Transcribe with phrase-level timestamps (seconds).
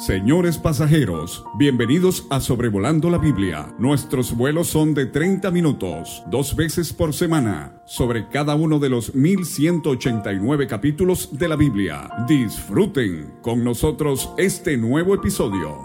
[0.00, 3.74] Señores pasajeros, bienvenidos a Sobrevolando la Biblia.
[3.78, 9.14] Nuestros vuelos son de 30 minutos, dos veces por semana, sobre cada uno de los
[9.14, 12.08] 1189 capítulos de la Biblia.
[12.26, 15.82] Disfruten con nosotros este nuevo episodio.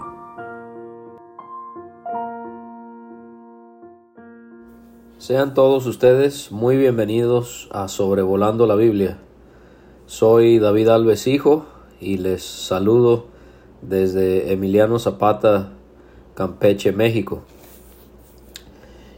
[5.18, 9.18] Sean todos ustedes muy bienvenidos a Sobrevolando la Biblia.
[10.06, 11.66] Soy David Alves Hijo
[12.00, 13.35] y les saludo
[13.82, 15.72] desde Emiliano Zapata,
[16.34, 17.42] Campeche, México.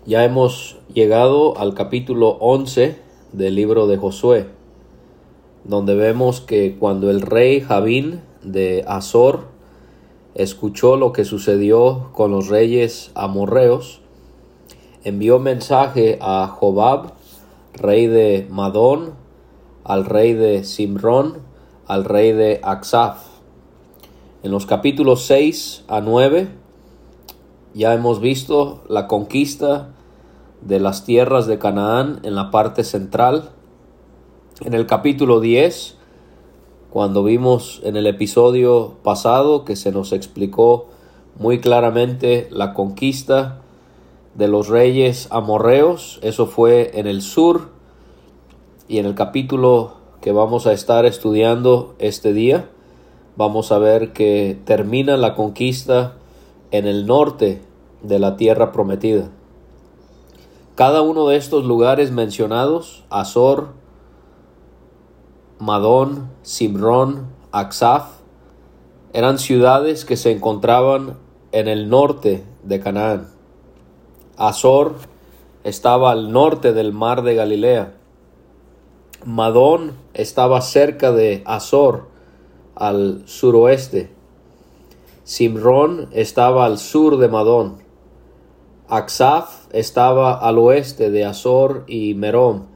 [0.07, 2.97] Ya hemos llegado al capítulo 11
[3.33, 4.47] del libro de Josué,
[5.65, 9.49] donde vemos que cuando el rey Javín de Azor
[10.35, 14.01] escuchó lo que sucedió con los reyes amorreos,
[15.05, 17.13] envió mensaje a Jobab,
[17.75, 19.13] rey de Madón,
[19.85, 21.39] al rey de Simrón,
[21.87, 23.28] al rey de Aksaf,
[24.43, 26.49] en los capítulos 6 a 9
[27.75, 29.91] ya hemos visto la conquista
[30.63, 33.51] de las tierras de Canaán en la parte central.
[34.65, 35.97] En el capítulo 10,
[36.91, 40.89] cuando vimos en el episodio pasado que se nos explicó
[41.39, 43.61] muy claramente la conquista
[44.35, 47.71] de los reyes amorreos, eso fue en el sur,
[48.89, 52.71] y en el capítulo que vamos a estar estudiando este día,
[53.39, 56.15] vamos a ver que termina la conquista
[56.73, 57.63] en el norte
[58.03, 59.29] de la tierra prometida.
[60.75, 63.69] Cada uno de estos lugares mencionados, Azor,
[65.61, 68.09] Madón, Simrón, Aksaf,
[69.13, 71.17] eran ciudades que se encontraban
[71.53, 73.29] en el norte de Canaán.
[74.37, 74.97] Azor
[75.63, 77.95] estaba al norte del mar de Galilea.
[79.25, 82.18] Madón estaba cerca de Azor,
[82.79, 84.11] al suroeste.
[85.25, 87.79] Simrón estaba al sur de Madón.
[88.89, 92.67] Aksaf estaba al oeste de Azor y Merón,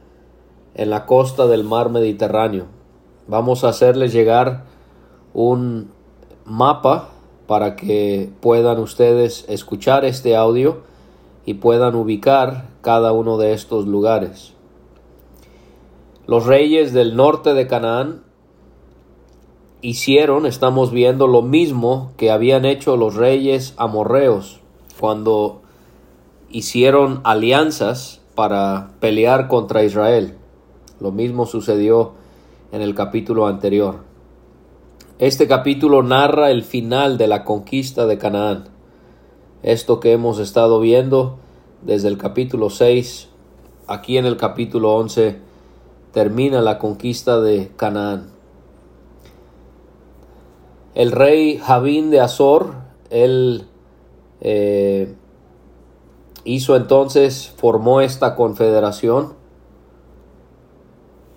[0.75, 2.65] en la costa del mar Mediterráneo.
[3.27, 4.65] Vamos a hacerles llegar
[5.33, 5.89] un
[6.45, 7.09] mapa
[7.47, 10.81] para que puedan ustedes escuchar este audio
[11.45, 14.53] y puedan ubicar cada uno de estos lugares.
[16.27, 18.23] Los reyes del norte de Canaán
[19.83, 24.61] hicieron, estamos viendo lo mismo que habían hecho los reyes amorreos
[24.97, 25.61] cuando
[26.49, 30.35] hicieron alianzas para pelear contra Israel.
[31.01, 32.13] Lo mismo sucedió
[32.71, 33.97] en el capítulo anterior.
[35.19, 38.69] Este capítulo narra el final de la conquista de Canaán.
[39.63, 41.39] Esto que hemos estado viendo
[41.81, 43.27] desde el capítulo 6,
[43.87, 45.39] aquí en el capítulo 11,
[46.13, 48.32] termina la conquista de Canaán.
[50.95, 52.75] El rey Javín de Azor,
[53.09, 53.65] él
[54.41, 55.15] eh,
[56.43, 59.33] hizo entonces, formó esta confederación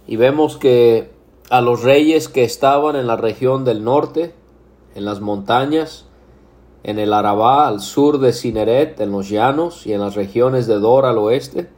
[0.06, 1.10] y vemos que
[1.48, 4.34] a los reyes que estaban en la región del norte,
[4.94, 6.06] en las montañas,
[6.82, 10.78] en el Arabá al sur de Cineret, en los llanos y en las regiones de
[10.78, 11.68] Dor al oeste,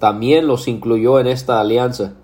[0.00, 2.14] también los incluyó en esta alianza.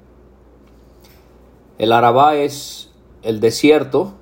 [1.79, 2.91] El Arabá es
[3.23, 4.15] el desierto,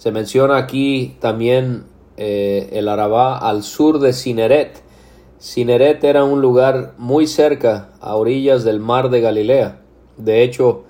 [0.00, 1.84] se menciona aquí también
[2.16, 4.82] eh, el Arabá al sur de Cineret.
[5.38, 9.82] Cineret era un lugar muy cerca, a orillas del mar de Galilea.
[10.16, 10.84] De hecho,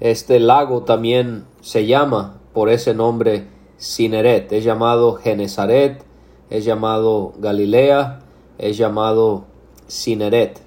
[0.00, 3.46] este lago también se llama por ese nombre
[3.80, 4.52] Cineret.
[4.52, 6.04] Es llamado Genezaret,
[6.50, 8.18] es llamado Galilea,
[8.58, 9.46] es llamado
[9.88, 10.60] Cineret.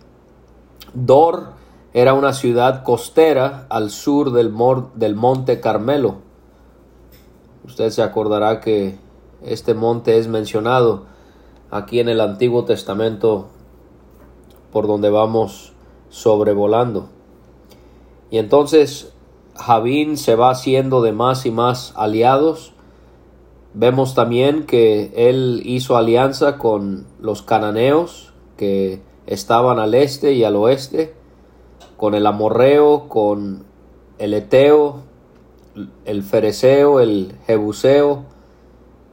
[0.96, 1.50] Dor
[1.94, 4.52] era una ciudad costera al sur del,
[4.96, 6.25] del monte Carmelo.
[7.66, 8.98] Usted se acordará que
[9.44, 11.06] este monte es mencionado
[11.72, 13.48] aquí en el Antiguo Testamento
[14.72, 15.74] por donde vamos
[16.10, 17.10] sobrevolando.
[18.30, 19.14] Y entonces
[19.56, 22.74] Javín se va haciendo de más y más aliados.
[23.74, 30.56] Vemos también que él hizo alianza con los cananeos que estaban al este y al
[30.56, 31.16] oeste,
[31.98, 33.66] con el amorreo, con
[34.20, 35.02] el eteo,
[36.06, 38.24] el Fereceo, el Jebuseo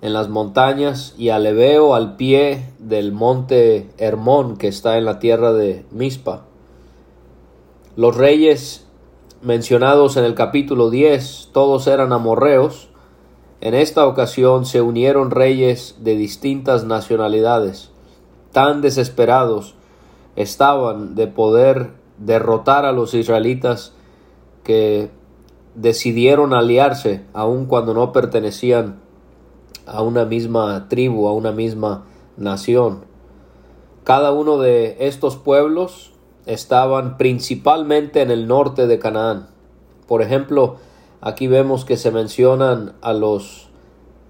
[0.02, 5.52] en las montañas y Aleveo al pie del monte Hermón que está en la tierra
[5.52, 6.42] de Mispa.
[7.94, 8.84] Los reyes
[9.42, 12.88] mencionados en el capítulo 10 todos eran amorreos.
[13.60, 17.90] En esta ocasión se unieron reyes de distintas nacionalidades.
[18.50, 19.76] Tan desesperados
[20.34, 23.92] estaban de poder derrotar a los israelitas
[24.64, 25.10] que
[25.74, 29.00] decidieron aliarse aun cuando no pertenecían
[29.86, 32.04] a una misma tribu, a una misma
[32.36, 33.04] nación.
[34.04, 36.12] Cada uno de estos pueblos
[36.46, 39.48] estaban principalmente en el norte de Canaán.
[40.06, 40.76] Por ejemplo,
[41.20, 43.68] aquí vemos que se mencionan a los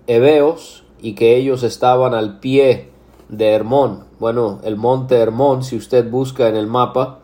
[0.07, 2.91] heveos y que ellos estaban al pie
[3.29, 4.05] de Hermón.
[4.19, 7.21] Bueno, el monte Hermón, si usted busca en el mapa,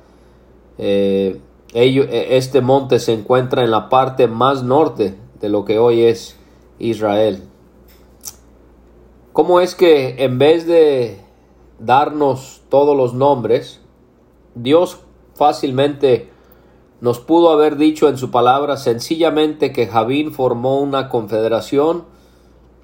[0.79, 1.41] eh,
[1.75, 6.37] este monte se encuentra en la parte más norte de lo que hoy es
[6.79, 7.43] Israel.
[9.33, 11.21] ¿Cómo es que en vez de
[11.79, 13.81] darnos todos los nombres,
[14.55, 14.99] Dios
[15.35, 16.31] fácilmente
[17.01, 22.05] nos pudo haber dicho en su palabra sencillamente que Javín formó una confederación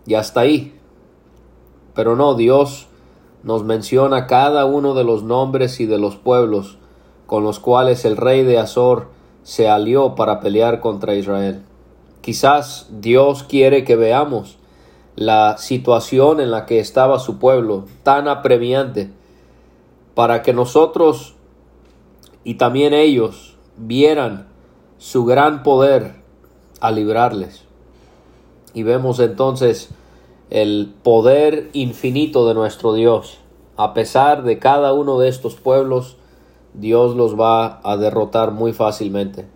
[0.07, 0.79] y hasta ahí.
[1.95, 2.87] Pero no, Dios
[3.43, 6.79] nos menciona cada uno de los nombres y de los pueblos
[7.27, 9.09] con los cuales el rey de Azor
[9.43, 11.63] se alió para pelear contra Israel.
[12.21, 14.57] Quizás Dios quiere que veamos
[15.17, 19.11] la situación en la que estaba su pueblo, tan apremiante,
[20.15, 21.35] para que nosotros
[22.45, 24.47] y también ellos vieran
[24.99, 26.17] su gran poder
[26.81, 27.65] a librarles.
[28.75, 29.91] Y vemos entonces
[30.51, 33.39] el poder infinito de nuestro Dios.
[33.77, 36.17] A pesar de cada uno de estos pueblos,
[36.75, 39.47] Dios los va a derrotar muy fácilmente.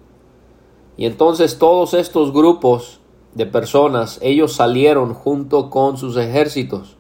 [0.97, 3.01] Y entonces todos estos grupos
[3.35, 6.97] de personas, ellos salieron junto con sus ejércitos.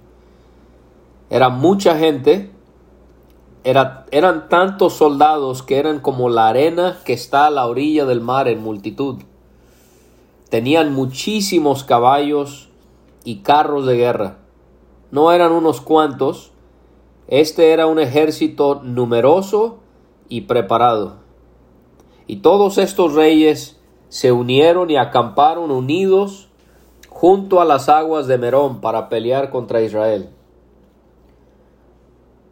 [1.30, 2.52] Era mucha gente,
[3.64, 8.20] era, eran tantos soldados que eran como la arena que está a la orilla del
[8.20, 9.16] mar en multitud.
[10.48, 12.70] Tenían muchísimos caballos
[13.24, 14.38] y carros de guerra.
[15.10, 16.52] No eran unos cuantos,
[17.28, 19.78] este era un ejército numeroso
[20.28, 21.16] y preparado.
[22.26, 26.48] Y todos estos reyes se unieron y acamparon unidos
[27.08, 30.30] junto a las aguas de Merón para pelear contra Israel.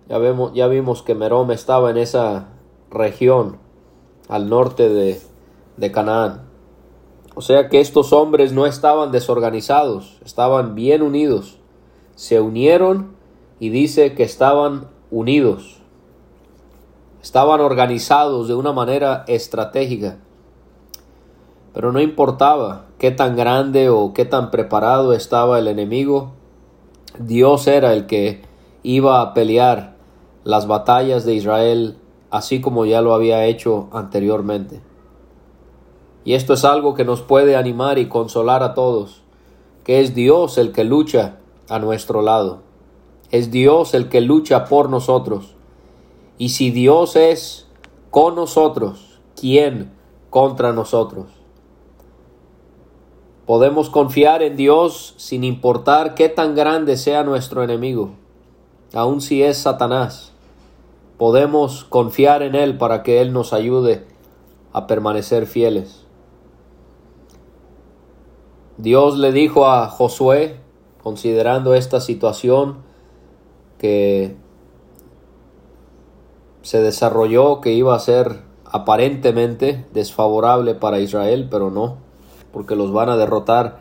[0.08, 2.48] Ya, vemos, ya vimos que Merón estaba en esa
[2.90, 3.58] región
[4.28, 5.20] al norte de,
[5.76, 6.42] de Canaán.
[7.34, 11.58] O sea que estos hombres no estaban desorganizados, estaban bien unidos.
[12.14, 13.14] Se unieron
[13.60, 15.75] y dice que estaban unidos.
[17.26, 20.18] Estaban organizados de una manera estratégica.
[21.74, 26.34] Pero no importaba qué tan grande o qué tan preparado estaba el enemigo,
[27.18, 28.42] Dios era el que
[28.84, 29.96] iba a pelear
[30.44, 31.98] las batallas de Israel
[32.30, 34.80] así como ya lo había hecho anteriormente.
[36.24, 39.22] Y esto es algo que nos puede animar y consolar a todos,
[39.82, 41.38] que es Dios el que lucha
[41.68, 42.60] a nuestro lado.
[43.32, 45.55] Es Dios el que lucha por nosotros.
[46.38, 47.66] Y si Dios es
[48.10, 49.92] con nosotros, ¿quién
[50.30, 51.26] contra nosotros?
[53.46, 58.10] Podemos confiar en Dios sin importar qué tan grande sea nuestro enemigo,
[58.92, 60.32] aun si es Satanás.
[61.16, 64.04] Podemos confiar en Él para que Él nos ayude
[64.72, 66.04] a permanecer fieles.
[68.76, 70.56] Dios le dijo a Josué,
[71.02, 72.78] considerando esta situación
[73.78, 74.36] que
[76.66, 82.04] se desarrolló, que iba a ser aparentemente desfavorable para Israel, pero no
[82.56, 83.80] porque los van a derrotar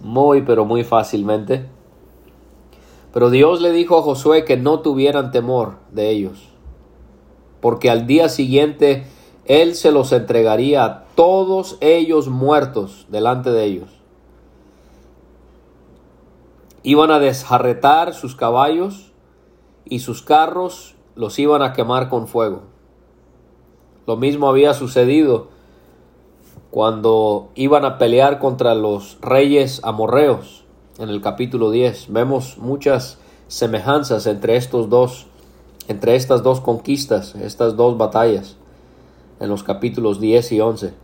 [0.00, 1.66] muy pero muy fácilmente.
[3.12, 6.48] Pero Dios le dijo a Josué que no tuvieran temor de ellos,
[7.60, 9.06] porque al día siguiente
[9.44, 13.90] él se los entregaría a todos ellos muertos delante de ellos.
[16.82, 19.12] Iban a desjarretar sus caballos
[19.84, 22.62] y sus carros los iban a quemar con fuego.
[24.06, 25.48] Lo mismo había sucedido
[26.70, 30.64] cuando iban a pelear contra los reyes amorreos
[30.98, 32.12] en el capítulo 10.
[32.12, 35.26] Vemos muchas semejanzas entre estos dos
[35.88, 38.56] entre estas dos conquistas, estas dos batallas
[39.40, 40.94] en los capítulos 10 y 11.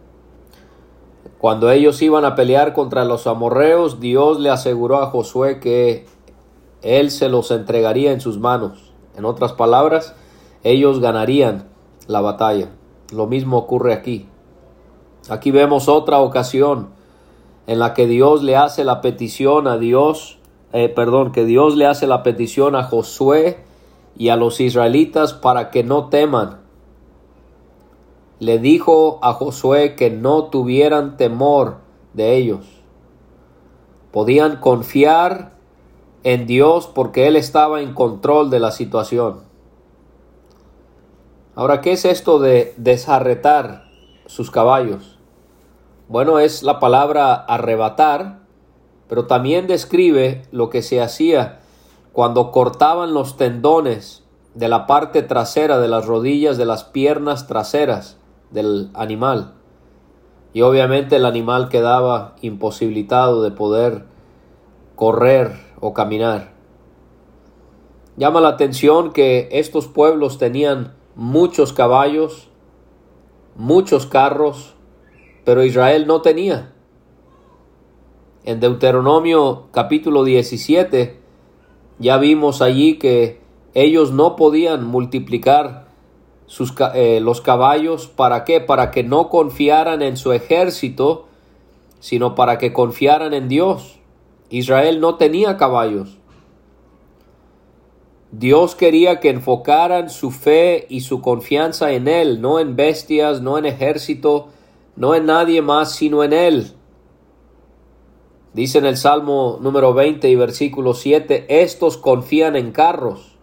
[1.38, 6.06] Cuando ellos iban a pelear contra los amorreos, Dios le aseguró a Josué que
[6.82, 8.83] él se los entregaría en sus manos.
[9.16, 10.14] En otras palabras,
[10.62, 11.68] ellos ganarían
[12.06, 12.70] la batalla.
[13.12, 14.26] Lo mismo ocurre aquí.
[15.28, 16.88] Aquí vemos otra ocasión
[17.66, 20.38] en la que Dios le hace la petición a Dios,
[20.72, 23.58] eh, perdón, que Dios le hace la petición a Josué
[24.16, 26.60] y a los israelitas para que no teman.
[28.38, 31.78] Le dijo a Josué que no tuvieran temor
[32.12, 32.66] de ellos.
[34.12, 35.53] Podían confiar
[36.24, 39.42] en Dios porque Él estaba en control de la situación.
[41.54, 43.84] Ahora, ¿qué es esto de desarretar
[44.26, 45.18] sus caballos?
[46.08, 48.44] Bueno, es la palabra arrebatar
[49.08, 51.60] pero también describe lo que se hacía
[52.12, 58.18] cuando cortaban los tendones de la parte trasera de las rodillas de las piernas traseras
[58.50, 59.54] del animal.
[60.52, 64.04] Y obviamente el animal quedaba imposibilitado de poder
[64.94, 66.54] correr o caminar.
[68.16, 72.48] Llama la atención que estos pueblos tenían muchos caballos,
[73.54, 74.76] muchos carros,
[75.44, 76.72] pero Israel no tenía.
[78.44, 81.20] En Deuteronomio capítulo 17
[81.98, 83.42] ya vimos allí que
[83.74, 85.88] ellos no podían multiplicar
[86.46, 88.06] sus, eh, los caballos.
[88.06, 88.62] ¿Para qué?
[88.62, 91.26] Para que no confiaran en su ejército,
[92.00, 94.00] sino para que confiaran en Dios.
[94.50, 96.18] Israel no tenía caballos.
[98.30, 103.58] Dios quería que enfocaran su fe y su confianza en Él, no en bestias, no
[103.58, 104.48] en ejército,
[104.96, 106.72] no en nadie más, sino en Él.
[108.52, 113.36] Dice en el Salmo número 20 y versículo 7, estos confían en carros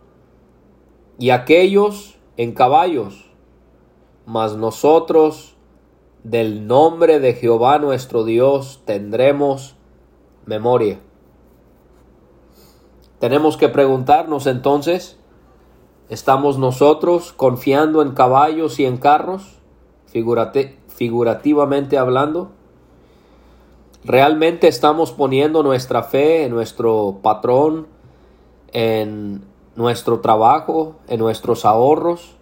[1.20, 3.29] y aquellos en caballos,
[4.25, 5.55] mas nosotros
[6.24, 9.75] del nombre de Jehová nuestro Dios tendremos
[10.51, 11.00] memoria.
[13.20, 15.17] Tenemos que preguntarnos entonces,
[16.10, 19.60] ¿estamos nosotros confiando en caballos y en carros,
[20.08, 22.51] figurativamente hablando?
[24.03, 27.88] ¿Realmente estamos poniendo nuestra fe en nuestro patrón,
[28.74, 29.46] en
[29.77, 32.36] nuestro trabajo, en nuestros ahorros?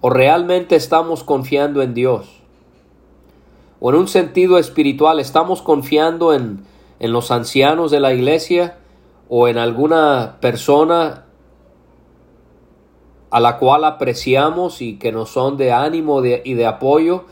[0.00, 2.40] ¿O realmente estamos confiando en Dios?
[3.78, 6.64] ¿O en un sentido espiritual estamos confiando en,
[7.00, 8.78] en los ancianos de la iglesia
[9.28, 11.26] o en alguna persona
[13.30, 17.24] a la cual apreciamos y que nos son de ánimo y de apoyo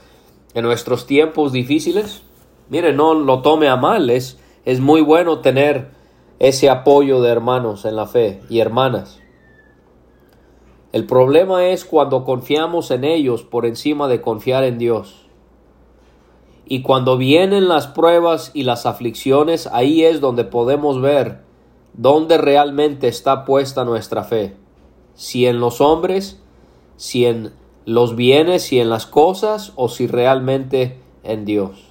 [0.55, 2.23] en nuestros tiempos difíciles?
[2.71, 5.91] Mire, no lo tome a mal, es, es muy bueno tener
[6.39, 9.21] ese apoyo de hermanos en la fe y hermanas.
[10.93, 15.28] El problema es cuando confiamos en ellos por encima de confiar en Dios.
[16.71, 21.41] Y cuando vienen las pruebas y las aflicciones, ahí es donde podemos ver
[21.95, 24.55] dónde realmente está puesta nuestra fe,
[25.15, 26.41] si en los hombres,
[26.97, 27.53] si en
[27.87, 31.89] los bienes, si en las cosas o si realmente en Dios.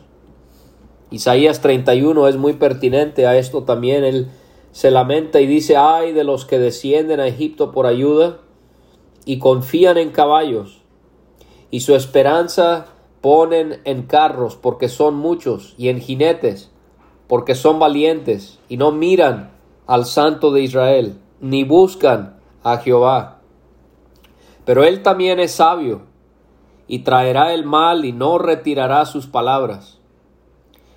[1.09, 4.27] Isaías 31 es muy pertinente a esto también, él
[4.73, 8.41] se lamenta y dice, ay de los que descienden a Egipto por ayuda
[9.25, 10.81] y confían en caballos
[11.71, 12.87] y su esperanza
[13.27, 16.71] ponen en carros porque son muchos y en jinetes
[17.27, 19.51] porque son valientes y no miran
[19.85, 23.41] al Santo de Israel, ni buscan a Jehová.
[24.63, 26.03] Pero él también es sabio,
[26.87, 29.99] y traerá el mal y no retirará sus palabras.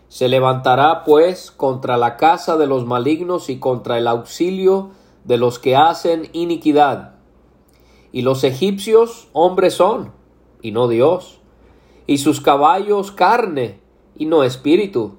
[0.06, 4.90] Se levantará pues contra la casa de los malignos y contra el auxilio
[5.24, 7.16] de los que hacen iniquidad.
[8.12, 10.12] Y los egipcios hombres son,
[10.62, 11.39] y no Dios,
[12.06, 13.80] y sus caballos carne,
[14.16, 15.16] y no espíritu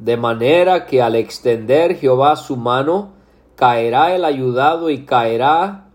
[0.00, 3.10] de manera que al extender Jehová su mano,
[3.54, 5.90] caerá el ayudado y caerá,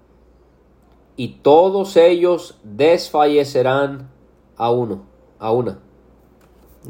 [1.17, 4.11] y todos ellos desfallecerán
[4.57, 5.05] a uno,
[5.39, 5.79] a una.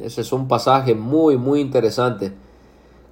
[0.02, 2.34] Ese es un pasaje muy, muy interesante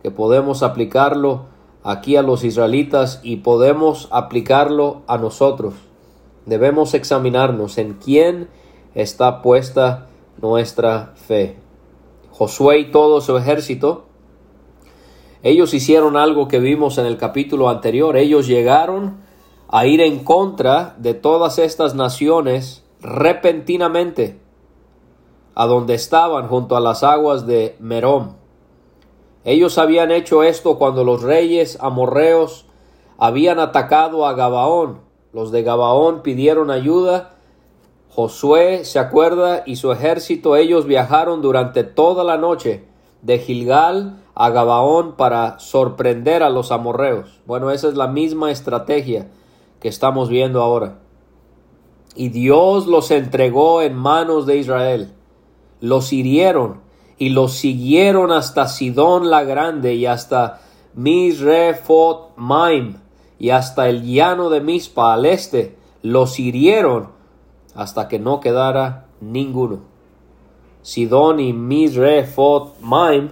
[0.01, 1.45] que podemos aplicarlo
[1.81, 5.75] aquí a los israelitas y podemos aplicarlo a nosotros.
[6.45, 8.49] Debemos examinarnos en quién
[8.95, 10.07] está puesta
[10.41, 11.57] nuestra fe.
[12.31, 14.05] Josué y todo su ejército,
[15.43, 18.15] ellos hicieron algo que vimos en el capítulo anterior.
[18.15, 19.17] Ellos llegaron
[19.67, 24.39] a ir en contra de todas estas naciones repentinamente
[25.55, 28.37] a donde estaban junto a las aguas de Merón.
[29.43, 32.65] Ellos habían hecho esto cuando los reyes amorreos
[33.17, 35.01] habían atacado a Gabaón.
[35.33, 37.32] Los de Gabaón pidieron ayuda
[38.15, 42.83] Josué se acuerda y su ejército ellos viajaron durante toda la noche
[43.23, 47.41] de Gilgal a Gabaón para sorprender a los amorreos.
[47.47, 49.31] Bueno, esa es la misma estrategia
[49.79, 50.99] que estamos viendo ahora.
[52.15, 55.13] Y Dios los entregó en manos de Israel.
[55.81, 56.81] Los hirieron
[57.17, 60.61] y los siguieron hasta Sidón la Grande y hasta
[60.93, 62.97] Misrefot Maim
[63.39, 65.75] y hasta el llano de Mispa al este.
[66.03, 67.22] Los hirieron
[67.75, 69.79] hasta que no quedara ninguno.
[70.81, 73.31] Sidón y Misrefot Maim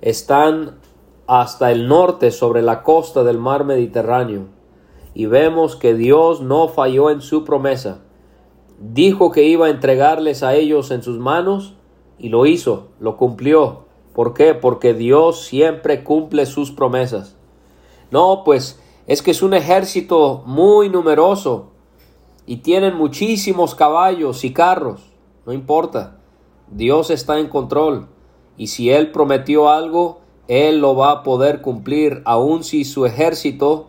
[0.00, 0.78] están
[1.26, 4.46] hasta el norte sobre la costa del mar Mediterráneo
[5.14, 8.00] y vemos que Dios no falló en su promesa.
[8.78, 11.74] Dijo que iba a entregarles a ellos en sus manos
[12.18, 13.84] y lo hizo, lo cumplió.
[14.14, 14.54] ¿Por qué?
[14.54, 17.36] Porque Dios siempre cumple sus promesas.
[18.10, 21.71] No, pues es que es un ejército muy numeroso
[22.46, 25.12] y tienen muchísimos caballos y carros.
[25.46, 26.18] No importa.
[26.70, 28.08] Dios está en control.
[28.56, 33.86] Y si Él prometió algo, Él lo va a poder cumplir, aun si su ejército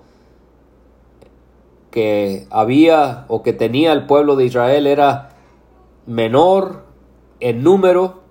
[1.92, 5.30] que había o que tenía el pueblo de Israel era
[6.08, 6.86] menor
[7.40, 8.22] en número,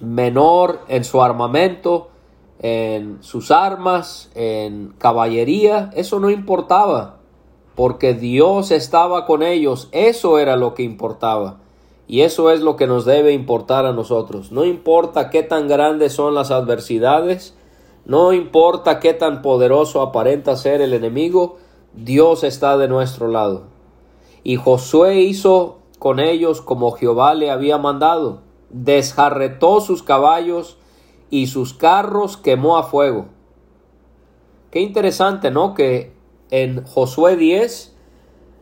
[0.00, 2.10] menor en su armamento,
[2.58, 7.21] en sus armas, en caballería, eso no importaba,
[7.74, 11.58] porque Dios estaba con ellos, eso era lo que importaba.
[12.06, 14.52] Y eso es lo que nos debe importar a nosotros.
[14.52, 17.54] No importa qué tan grandes son las adversidades,
[18.04, 21.56] no importa qué tan poderoso aparenta ser el enemigo,
[21.94, 23.64] Dios está de nuestro lado.
[24.44, 28.40] Y Josué hizo con ellos como Jehová le había mandado.
[28.70, 30.78] Desjarretó sus caballos
[31.30, 33.26] y sus carros quemó a fuego.
[34.70, 35.74] Qué interesante, ¿no?
[35.74, 36.11] Que
[36.52, 37.94] en Josué 10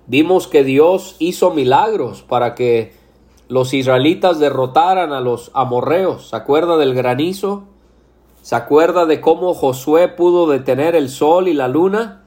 [0.07, 2.95] vimos que Dios hizo milagros para que
[3.49, 6.29] los israelitas derrotaran a los amorreos.
[6.31, 7.65] ¿Se acuerda del granizo?
[8.43, 12.23] ¿Se acuerda de cómo Josué pudo detener el sol y la luna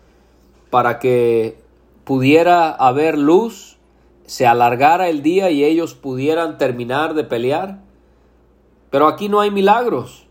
[0.69, 1.57] para que
[2.03, 3.77] pudiera haber luz,
[4.25, 7.79] se alargara el día y ellos pudieran terminar de pelear?
[8.89, 10.27] Pero aquí no hay milagros.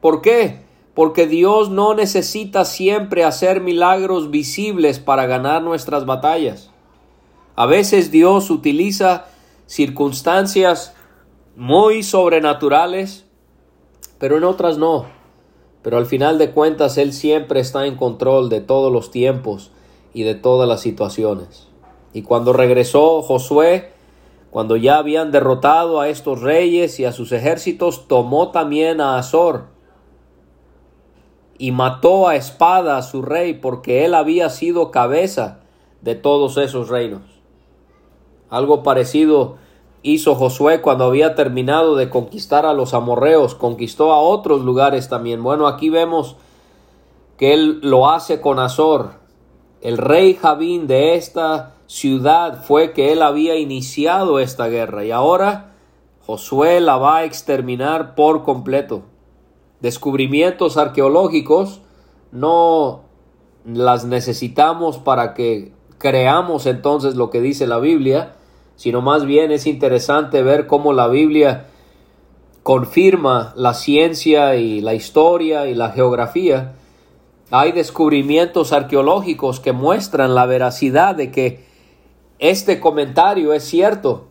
[0.00, 0.65] ¿Por qué?
[0.96, 6.70] Porque Dios no necesita siempre hacer milagros visibles para ganar nuestras batallas.
[7.54, 9.26] A veces Dios utiliza
[9.66, 10.94] circunstancias
[11.54, 13.26] muy sobrenaturales,
[14.18, 15.04] pero en otras no.
[15.82, 19.72] Pero al final de cuentas Él siempre está en control de todos los tiempos
[20.14, 21.68] y de todas las situaciones.
[22.14, 23.92] Y cuando regresó Josué,
[24.50, 29.75] cuando ya habían derrotado a estos reyes y a sus ejércitos, tomó también a Azor
[31.58, 35.60] y mató a espada a su rey porque él había sido cabeza
[36.02, 37.22] de todos esos reinos.
[38.48, 39.56] Algo parecido
[40.02, 45.42] hizo Josué cuando había terminado de conquistar a los amorreos, conquistó a otros lugares también.
[45.42, 46.36] Bueno, aquí vemos
[47.36, 49.14] que él lo hace con Azor.
[49.80, 55.74] El rey Javín de esta ciudad fue que él había iniciado esta guerra y ahora
[56.24, 59.02] Josué la va a exterminar por completo.
[59.80, 61.82] Descubrimientos arqueológicos
[62.32, 63.02] no
[63.64, 68.34] las necesitamos para que creamos entonces lo que dice la Biblia,
[68.76, 71.66] sino más bien es interesante ver cómo la Biblia
[72.62, 76.74] confirma la ciencia y la historia y la geografía.
[77.50, 81.64] Hay descubrimientos arqueológicos que muestran la veracidad de que
[82.38, 84.28] este comentario es cierto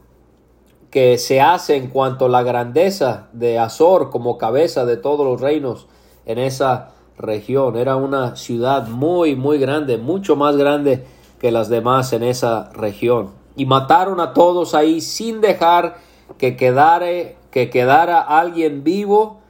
[0.96, 5.42] que se hace en cuanto a la grandeza de Azor como cabeza de todos los
[5.42, 5.88] reinos
[6.26, 7.76] en esa región.
[7.76, 11.06] Era una ciudad muy, muy grande, mucho más grande
[11.38, 15.98] que las demás en esa región y mataron a todos ahí sin dejar
[16.38, 19.42] que quedare, que quedara alguien vivo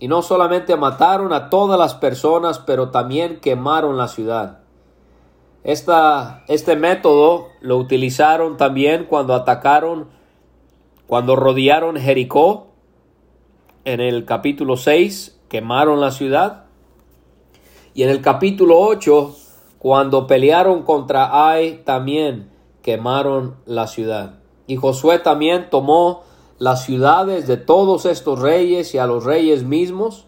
[0.00, 4.58] y no solamente mataron a todas las personas, pero también quemaron la ciudad.
[5.64, 10.19] Esta, este método lo utilizaron también cuando atacaron,
[11.10, 12.68] cuando rodearon Jericó
[13.84, 16.66] en el capítulo 6, quemaron la ciudad.
[17.94, 19.34] Y en el capítulo 8,
[19.80, 24.38] cuando pelearon contra Ai, también quemaron la ciudad.
[24.68, 26.22] Y Josué también tomó
[26.60, 30.26] las ciudades de todos estos reyes y a los reyes mismos,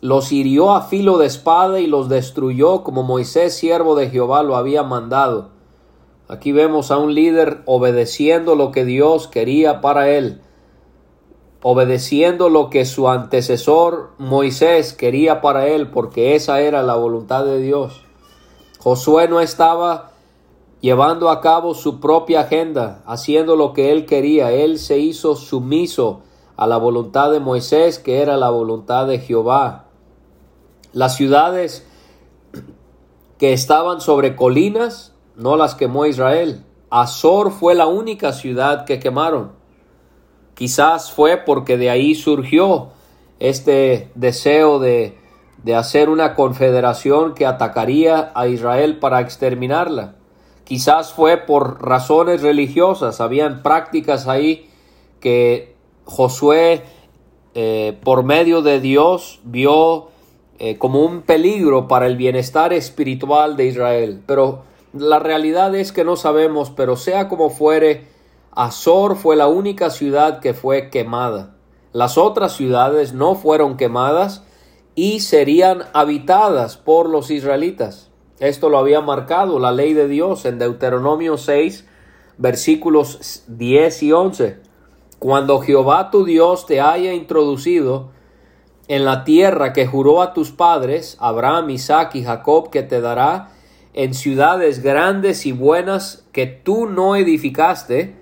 [0.00, 4.56] los hirió a filo de espada y los destruyó como Moisés, siervo de Jehová, lo
[4.56, 5.59] había mandado.
[6.30, 10.40] Aquí vemos a un líder obedeciendo lo que Dios quería para él,
[11.60, 17.58] obedeciendo lo que su antecesor Moisés quería para él, porque esa era la voluntad de
[17.58, 18.02] Dios.
[18.78, 20.12] Josué no estaba
[20.80, 24.52] llevando a cabo su propia agenda, haciendo lo que él quería.
[24.52, 26.20] Él se hizo sumiso
[26.54, 29.86] a la voluntad de Moisés, que era la voluntad de Jehová.
[30.92, 31.84] Las ciudades
[33.36, 36.64] que estaban sobre colinas, no las quemó Israel.
[36.90, 39.52] Azor fue la única ciudad que quemaron.
[40.54, 42.90] Quizás fue porque de ahí surgió
[43.38, 45.18] este deseo de,
[45.62, 50.16] de hacer una confederación que atacaría a Israel para exterminarla.
[50.64, 54.70] Quizás fue por razones religiosas, habían prácticas ahí
[55.20, 55.74] que
[56.04, 56.84] Josué
[57.54, 60.08] eh, por medio de Dios vio
[60.58, 64.22] eh, como un peligro para el bienestar espiritual de Israel.
[64.26, 68.08] Pero la realidad es que no sabemos, pero sea como fuere,
[68.52, 71.54] Azor fue la única ciudad que fue quemada.
[71.92, 74.44] Las otras ciudades no fueron quemadas
[74.94, 78.10] y serían habitadas por los israelitas.
[78.40, 81.86] Esto lo había marcado la ley de Dios en Deuteronomio 6,
[82.38, 84.58] versículos 10 y 11.
[85.18, 88.08] Cuando Jehová tu Dios te haya introducido
[88.88, 93.50] en la tierra que juró a tus padres, Abraham, Isaac y Jacob, que te dará,
[93.92, 98.16] en ciudades grandes y buenas que tú no edificaste,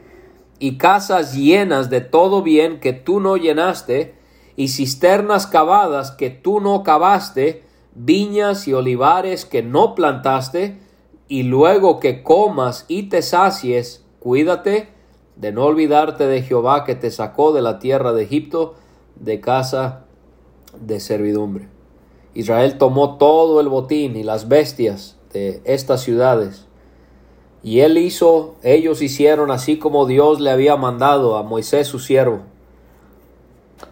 [0.58, 4.14] y casas llenas de todo bien que tú no llenaste,
[4.56, 7.62] y cisternas cavadas que tú no cavaste,
[7.94, 10.78] viñas y olivares que no plantaste,
[11.28, 14.88] y luego que comas y te sacies, cuídate
[15.36, 18.74] de no olvidarte de Jehová que te sacó de la tierra de Egipto,
[19.14, 20.06] de casa
[20.80, 21.68] de servidumbre.
[22.34, 25.17] Israel tomó todo el botín y las bestias
[25.64, 26.66] estas ciudades.
[27.62, 32.40] Y él hizo, ellos hicieron así como Dios le había mandado a Moisés su siervo.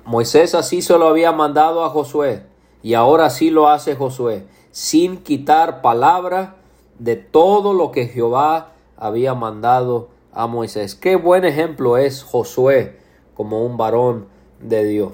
[0.04, 2.44] Moisés así se lo había mandado a Josué,
[2.82, 6.56] y ahora sí lo hace Josué, sin quitar palabra
[6.98, 10.94] de todo lo que Jehová había mandado a Moisés.
[10.94, 12.98] Qué buen ejemplo es Josué
[13.34, 14.26] como un varón
[14.60, 15.12] de Dios.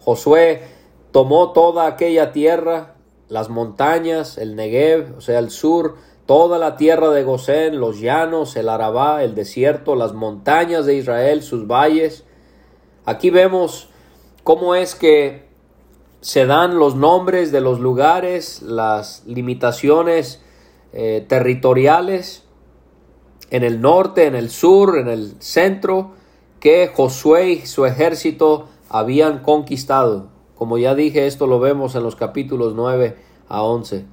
[0.00, 0.62] Josué
[1.12, 2.95] tomó toda aquella tierra,
[3.28, 8.56] las montañas, el Negev, o sea, el sur, toda la tierra de Gosén, los llanos,
[8.56, 12.24] el Arabá, el desierto, las montañas de Israel, sus valles.
[13.04, 13.88] Aquí vemos
[14.42, 15.46] cómo es que
[16.20, 20.42] se dan los nombres de los lugares, las limitaciones
[20.92, 22.44] eh, territoriales
[23.50, 26.12] en el norte, en el sur, en el centro,
[26.58, 30.35] que Josué y su ejército habían conquistado.
[30.56, 33.16] Como ya dije, esto lo vemos en los capítulos 9
[33.48, 34.06] a 11.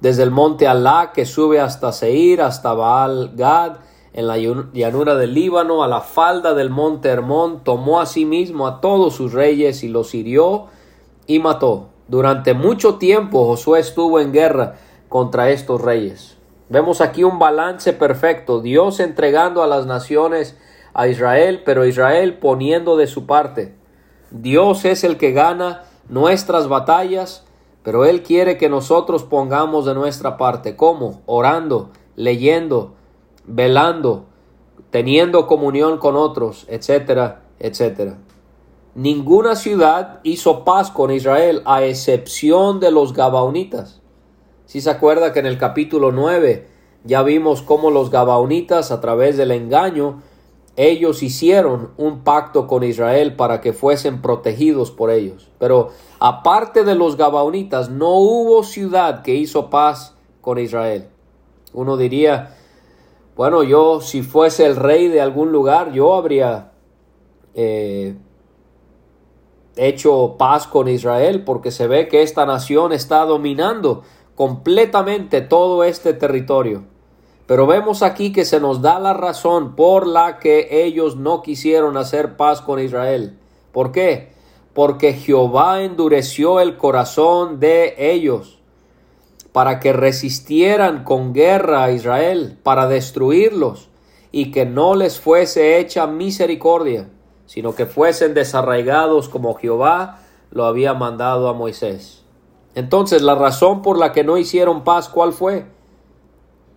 [0.00, 3.76] Desde el monte Alá que sube hasta Seir, hasta Baal Gad,
[4.12, 8.66] en la llanura del Líbano, a la falda del monte Hermón, tomó a sí mismo
[8.66, 10.66] a todos sus reyes y los hirió
[11.26, 11.88] y mató.
[12.08, 14.76] Durante mucho tiempo Josué estuvo en guerra
[15.08, 16.36] contra estos reyes.
[16.68, 20.56] Vemos aquí un balance perfecto, Dios entregando a las naciones
[20.94, 23.74] a Israel, pero Israel poniendo de su parte.
[24.30, 27.46] Dios es el que gana nuestras batallas
[27.86, 30.74] pero Él quiere que nosotros pongamos de nuestra parte.
[30.74, 31.22] ¿Cómo?
[31.24, 32.94] Orando, leyendo,
[33.44, 34.24] velando,
[34.90, 38.18] teniendo comunión con otros, etcétera, etcétera.
[38.96, 44.00] Ninguna ciudad hizo paz con Israel a excepción de los Gabaonitas.
[44.64, 46.66] Si se acuerda que en el capítulo 9
[47.04, 50.22] ya vimos cómo los Gabaonitas a través del engaño
[50.76, 55.50] ellos hicieron un pacto con Israel para que fuesen protegidos por ellos.
[55.58, 61.08] Pero aparte de los Gabaonitas, no hubo ciudad que hizo paz con Israel.
[61.72, 62.56] Uno diría,
[63.36, 66.72] bueno, yo si fuese el rey de algún lugar, yo habría
[67.54, 68.14] eh,
[69.76, 74.02] hecho paz con Israel porque se ve que esta nación está dominando
[74.34, 76.84] completamente todo este territorio.
[77.46, 81.96] Pero vemos aquí que se nos da la razón por la que ellos no quisieron
[81.96, 83.38] hacer paz con Israel.
[83.72, 84.32] ¿Por qué?
[84.74, 88.58] Porque Jehová endureció el corazón de ellos
[89.52, 93.88] para que resistieran con guerra a Israel, para destruirlos,
[94.30, 97.08] y que no les fuese hecha misericordia,
[97.46, 100.18] sino que fuesen desarraigados como Jehová
[100.50, 102.22] lo había mandado a Moisés.
[102.74, 105.64] Entonces, la razón por la que no hicieron paz, ¿cuál fue?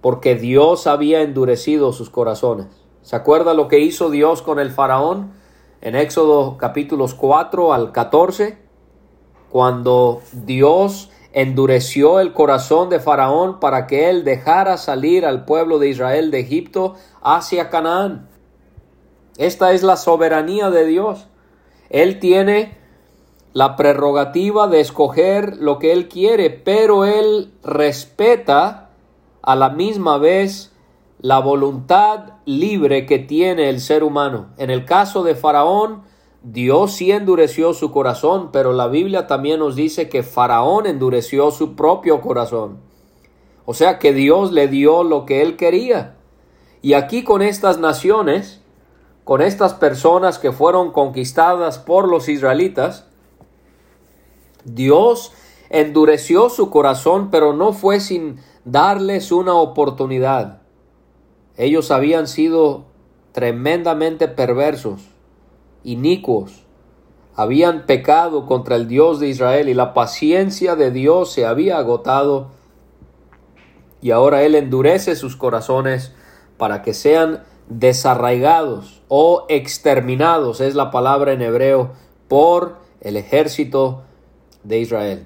[0.02, 2.68] Porque Dios había endurecido sus corazones.
[3.02, 5.34] ¿Se acuerda lo que hizo Dios con el faraón
[5.82, 8.58] en Éxodo capítulos 4 al 14?
[9.50, 15.90] Cuando Dios endureció el corazón de Faraón para que él dejara salir al pueblo de
[15.90, 18.28] Israel de Egipto hacia Canaán.
[19.38, 21.28] Esta es la soberanía de Dios.
[21.90, 22.78] Él tiene
[23.54, 28.89] la prerrogativa de escoger lo que él quiere, pero él respeta
[29.42, 30.72] a la misma vez
[31.22, 34.48] la voluntad libre que tiene el ser humano.
[34.58, 36.04] En el caso de Faraón,
[36.44, 41.76] Dios sí endureció su corazón, pero la Biblia también nos dice que Faraón endureció su
[41.76, 42.78] propio corazón.
[43.66, 46.16] O sea que Dios le dio lo que él quería.
[46.82, 48.62] Y aquí con estas naciones,
[49.26, 53.06] con estas personas que fueron conquistadas por los israelitas,
[54.64, 55.34] Dios
[55.70, 60.62] endureció su corazón, pero no fue sin darles una oportunidad.
[61.58, 62.86] Ellos habían sido
[63.32, 65.02] tremendamente perversos,
[65.84, 66.64] inicuos,
[67.36, 72.50] habían pecado contra el Dios de Israel y la paciencia de Dios se había agotado
[74.02, 76.14] y ahora Él endurece sus corazones
[76.58, 81.92] para que sean desarraigados o exterminados, es la palabra en hebreo
[82.28, 84.04] por el ejército
[84.64, 85.26] de Israel.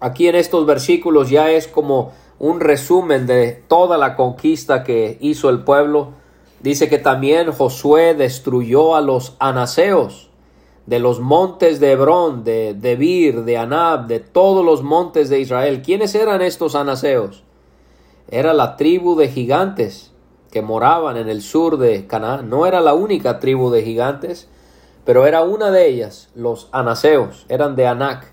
[0.00, 5.50] Aquí en estos versículos ya es como un resumen de toda la conquista que hizo
[5.50, 6.10] el pueblo.
[6.60, 10.28] Dice que también Josué destruyó a los anaseos
[10.86, 15.82] de los montes de Hebrón, de Debir, de Anab, de todos los montes de Israel.
[15.82, 17.42] ¿Quiénes eran estos anaseos?
[18.30, 20.12] Era la tribu de gigantes
[20.50, 22.48] que moraban en el sur de Canaán.
[22.48, 24.48] No era la única tribu de gigantes,
[25.04, 28.32] pero era una de ellas, los anaseos, eran de Anac.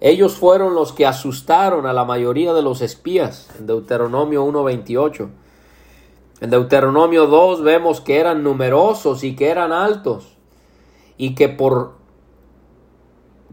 [0.00, 5.28] Ellos fueron los que asustaron a la mayoría de los espías en Deuteronomio 1.28.
[6.40, 10.36] En Deuteronomio 2 vemos que eran numerosos y que eran altos
[11.16, 11.94] y que por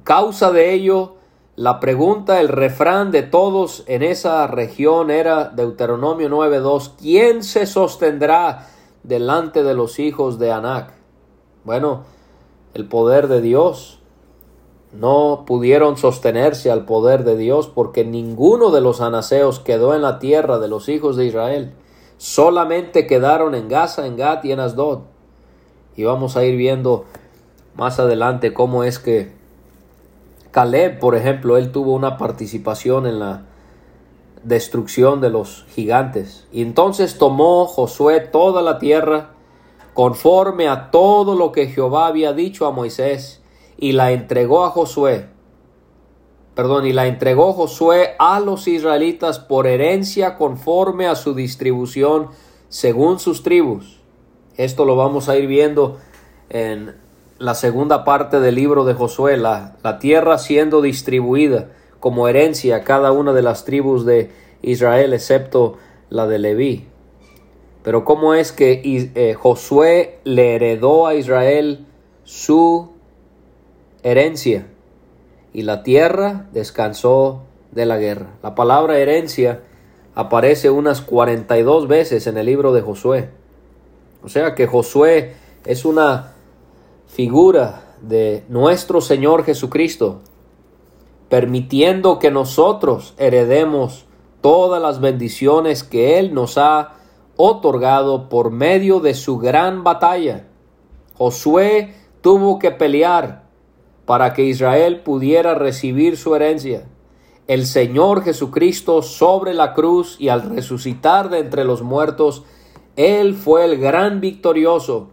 [0.03, 1.15] causa de ello
[1.55, 8.67] la pregunta, el refrán de todos en esa región era Deuteronomio 9.2, ¿quién se sostendrá
[9.03, 10.91] delante de los hijos de Anac?
[11.63, 12.03] Bueno,
[12.73, 13.99] el poder de Dios,
[14.99, 20.19] no pudieron sostenerse al poder de Dios porque ninguno de los anaseos quedó en la
[20.19, 21.73] tierra de los hijos de Israel.
[22.17, 24.99] Solamente quedaron en Gaza, en Gat y en Asdod.
[25.95, 27.05] Y vamos a ir viendo
[27.75, 29.33] más adelante cómo es que
[30.51, 33.43] Caleb, por ejemplo, él tuvo una participación en la
[34.43, 36.47] destrucción de los gigantes.
[36.53, 39.31] Y entonces tomó Josué toda la tierra
[39.93, 43.41] conforme a todo lo que Jehová había dicho a Moisés
[43.77, 45.27] y la entregó a Josué.
[46.55, 52.29] Perdón, y la entregó Josué a los israelitas por herencia conforme a su distribución
[52.69, 53.99] según sus tribus.
[54.55, 55.97] Esto lo vamos a ir viendo
[56.49, 56.95] en
[57.39, 62.83] la segunda parte del libro de Josué, la, la tierra siendo distribuida como herencia a
[62.83, 65.77] cada una de las tribus de Israel, excepto
[66.09, 66.87] la de Leví.
[67.83, 71.85] Pero cómo es que eh, Josué le heredó a Israel
[72.23, 72.94] su
[74.05, 74.67] herencia,
[75.51, 77.41] y la tierra descansó
[77.71, 78.37] de la guerra.
[78.43, 79.63] La palabra herencia
[80.13, 83.31] aparece unas 42 veces en el libro de Josué.
[84.23, 85.33] O sea que Josué
[85.65, 86.33] es una
[87.07, 90.21] figura de nuestro Señor Jesucristo,
[91.27, 94.05] permitiendo que nosotros heredemos
[94.41, 96.97] todas las bendiciones que Él nos ha
[97.37, 100.45] otorgado por medio de su gran batalla.
[101.15, 103.44] Josué tuvo que pelear
[104.05, 106.85] para que Israel pudiera recibir su herencia.
[107.47, 112.43] El Señor Jesucristo sobre la cruz y al resucitar de entre los muertos,
[112.95, 115.09] Él fue el gran victorioso,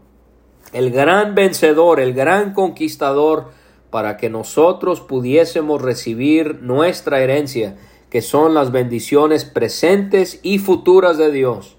[0.73, 3.51] el gran vencedor, el gran conquistador,
[3.91, 7.77] para que nosotros pudiésemos recibir nuestra herencia,
[8.09, 11.77] que son las bendiciones presentes y futuras de Dios.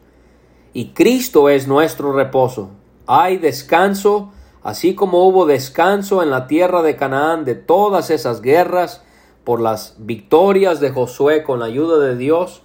[0.74, 2.70] Y Cristo es nuestro reposo.
[3.08, 4.32] Hay descanso
[4.64, 9.04] así como hubo descanso en la tierra de Canaán de todas esas guerras
[9.44, 12.62] por las victorias de Josué con la ayuda de Dios,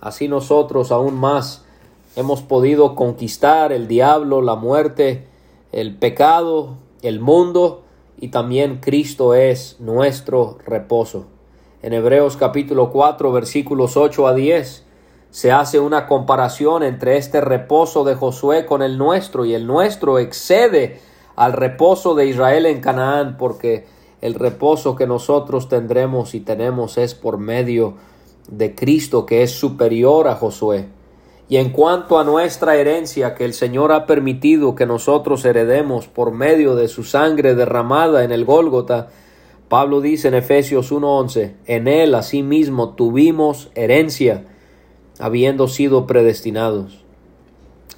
[0.00, 1.64] así nosotros aún más
[2.16, 5.26] hemos podido conquistar el diablo, la muerte,
[5.72, 7.82] el pecado, el mundo
[8.18, 11.26] y también Cristo es nuestro reposo.
[11.82, 14.86] En Hebreos capítulo 4 versículos 8 a 10
[15.30, 20.18] se hace una comparación entre este reposo de Josué con el nuestro y el nuestro
[20.18, 23.86] excede al reposo de Israel en Canaán, porque
[24.20, 27.94] el reposo que nosotros tendremos y tenemos es por medio
[28.48, 30.86] de Cristo, que es superior a Josué.
[31.48, 36.32] Y en cuanto a nuestra herencia que el Señor ha permitido que nosotros heredemos por
[36.32, 39.08] medio de su sangre derramada en el Gólgota,
[39.68, 44.44] Pablo dice en Efesios 1:11, en él asimismo tuvimos herencia,
[45.18, 47.04] habiendo sido predestinados.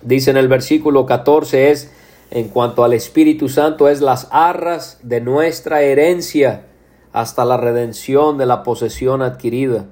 [0.03, 1.93] Dice en el versículo 14 es
[2.35, 6.67] en cuanto al Espíritu Santo es las arras de nuestra herencia
[7.13, 9.87] hasta la redención de la posesión adquirida.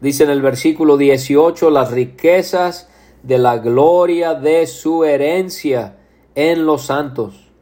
[0.00, 2.88] Dice en el versículo 18 las riquezas
[3.22, 5.98] de la gloria de su herencia
[6.34, 7.52] en los santos.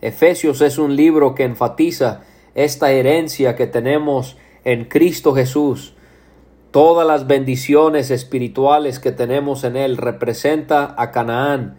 [0.00, 2.22] Efesios es un libro que enfatiza
[2.54, 5.92] esta herencia que tenemos en Cristo Jesús.
[6.70, 11.76] Todas las bendiciones espirituales que tenemos en Él representa a Canaán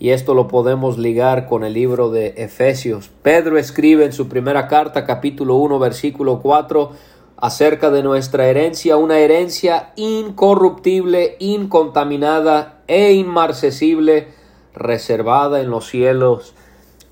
[0.00, 3.10] y esto lo podemos ligar con el libro de Efesios.
[3.22, 6.92] Pedro escribe en su primera carta, capítulo 1, versículo 4,
[7.36, 14.28] acerca de nuestra herencia, una herencia incorruptible, incontaminada e inmarcesible,
[14.74, 16.54] reservada en los cielos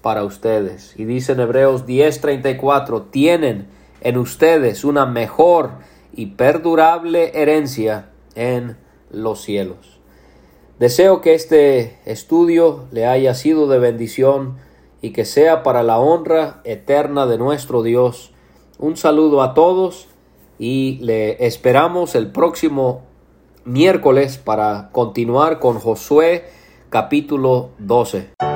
[0.01, 0.95] para ustedes.
[0.97, 3.67] Y dice en Hebreos 10:34, tienen
[4.01, 5.71] en ustedes una mejor
[6.13, 8.77] y perdurable herencia en
[9.11, 9.96] los cielos.
[10.79, 14.59] Deseo que este estudio le haya sido de bendición
[15.01, 18.33] y que sea para la honra eterna de nuestro Dios.
[18.79, 20.07] Un saludo a todos
[20.59, 23.05] y le esperamos el próximo
[23.65, 26.45] miércoles para continuar con Josué
[26.91, 28.56] capítulo 12.